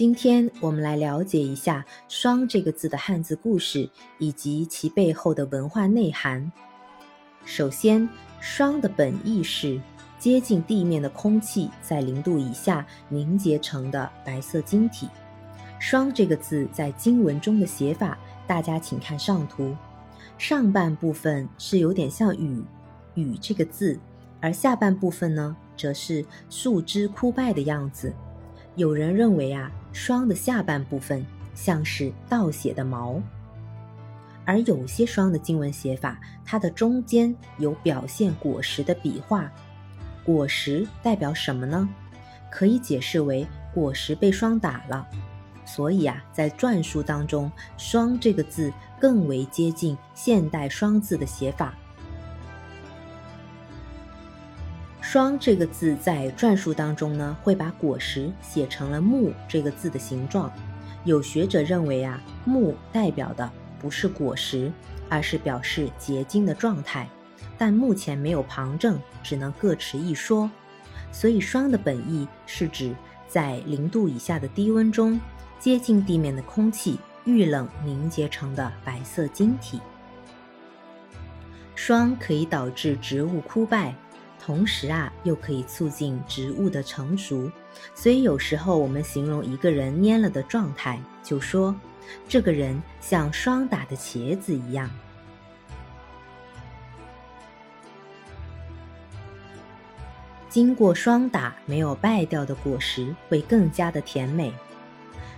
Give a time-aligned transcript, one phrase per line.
[0.00, 3.86] 今天我们来了解一下“霜”这个字的汉字故事
[4.16, 6.50] 以及其背后的文化内涵。
[7.44, 8.08] 首先
[8.40, 9.78] ，“霜”的本意是
[10.18, 15.06] 接近地面的空气在零度以下凝结成的白色晶体。
[15.78, 19.76] “霜”这个字在经文中的写法，大家请看上图。
[20.38, 22.64] 上半部分是有点像“雨
[23.16, 24.00] ”，“雨”这个字，
[24.40, 28.10] 而下半部分呢，则是树枝枯败的样子。
[28.76, 29.70] 有人认为啊。
[29.92, 33.20] 霜的下半部分像是倒写的毛，
[34.44, 39.50] 而有些霜的经文写法，它的中间有表现果实的笔画。
[40.24, 41.88] 果实代表什么呢？
[42.50, 45.06] 可以解释为果实被霜打了。
[45.64, 51.74] 所以啊，在篆书当中，“霜”这个字更为接近现代双字的写法。
[55.12, 60.48] 霜这个字在篆书当中呢，会把果实写成了木这个字的形状。
[61.02, 64.70] 有学者认为啊，木代表的不是果实，
[65.08, 67.08] 而是表示结晶的状态。
[67.58, 70.48] 但目前没有旁证，只能各持一说。
[71.10, 72.94] 所以霜的本意是指
[73.26, 75.18] 在零度以下的低温中，
[75.58, 79.80] 接近地面的空气遇冷凝结成的白色晶体。
[81.74, 83.92] 霜可以导致植物枯败。
[84.42, 87.50] 同时啊，又可以促进植物的成熟，
[87.94, 91.76] 所以有时候我们形容一个人蔫了的状态，就说
[92.26, 94.90] 这个人像霜打的茄子一样。
[100.48, 104.52] 经过霜打没有败掉的果实会更加的甜美。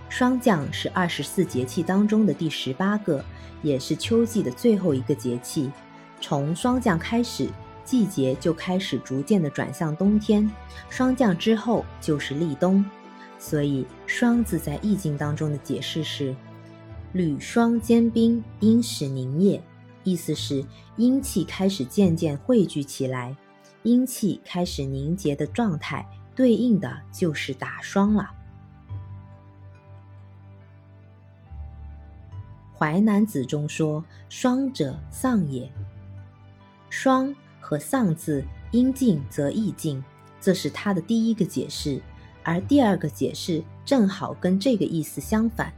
[0.09, 3.23] 霜降是二十四节气当中的第十八个，
[3.61, 5.71] 也是秋季的最后一个节气。
[6.19, 7.49] 从霜降开始。
[7.85, 10.49] 季节就开始逐渐的转向冬天，
[10.89, 12.83] 霜降之后就是立冬，
[13.37, 16.35] 所以“霜”字在易经当中的解释是
[17.13, 19.61] “履霜坚冰，阴始凝液”，
[20.03, 23.35] 意思是阴气开始渐渐汇聚起来，
[23.83, 28.31] 阴气开始凝结的状态，对应的就是打霜了。
[32.77, 35.71] 《淮南子》中说：“霜者，丧也。”
[36.89, 37.33] 霜。
[37.73, 40.03] 和“丧”字阴静则意静，
[40.39, 41.99] 这是他的第一个解释。
[42.43, 45.73] 而第二个解释正好跟这个意思相反，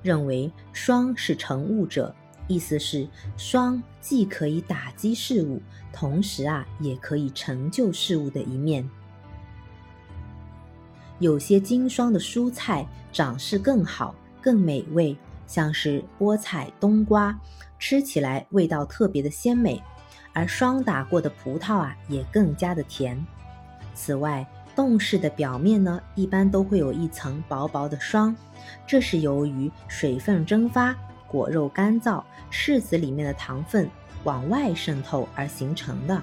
[0.00, 2.14] 认为“霜”是成物者，
[2.46, 5.60] 意思是霜既可以打击事物，
[5.92, 8.88] 同时啊也可以成就事物的一面。
[11.18, 15.16] 有些经霜的蔬菜长势更好、更美味，
[15.48, 17.36] 像是菠菜、冬瓜，
[17.76, 19.82] 吃起来味道特别的鲜美。
[20.40, 23.22] 而霜打过的葡萄啊，也更加的甜。
[23.94, 28.34] 此外，冻柿的表面呢，一般都会有一层薄薄的霜，
[28.86, 30.96] 这是由于水分蒸发、
[31.28, 33.90] 果肉干燥、柿子里面的糖分
[34.24, 36.22] 往外渗透而形成的。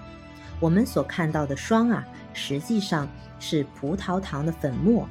[0.59, 2.03] 我们所看到的霜啊，
[2.34, 3.07] 实际上
[3.39, 5.07] 是葡萄糖的粉末，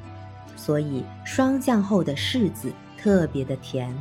[0.57, 3.97] 所以霜降后的柿子特别的甜。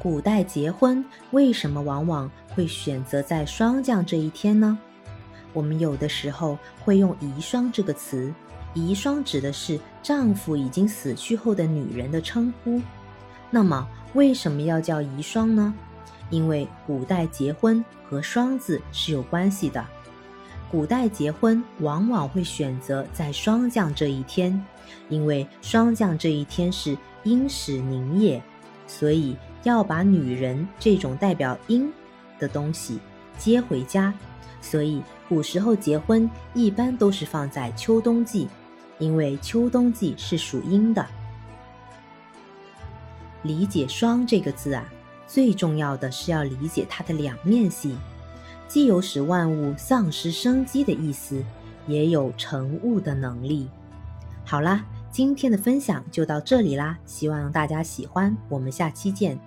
[0.00, 4.78] 古代结婚为什么往往会选择在霜降这一天呢？
[5.52, 8.32] 我们有的时候会用遗孀这个词，
[8.74, 12.80] 遗孀指的是丈夫已经死去后的女人的称呼。
[13.50, 15.74] 那么为什么要叫遗孀呢？
[16.30, 19.84] 因为古代结婚和霜字是有关系的。
[20.70, 24.64] 古代结婚往往会选择在霜降这一天，
[25.08, 28.40] 因为霜降这一天是阴始凝液，
[28.88, 29.36] 所以。
[29.64, 31.92] 要把女人这种代表阴
[32.38, 33.00] 的东西
[33.36, 34.14] 接回家，
[34.60, 38.48] 所以古时候结婚一般都是放在秋冬季，
[39.00, 41.04] 因为秋冬季是属阴的。
[43.42, 44.88] 理解“霜”这个字啊，
[45.26, 47.98] 最重要的是要理解它的两面性，
[48.68, 51.44] 既有使万物丧失生机的意思，
[51.88, 53.68] 也有成物的能力。
[54.44, 59.38] 好啦，今天的分享就到这里啦，希望大家喜欢，我们下期见。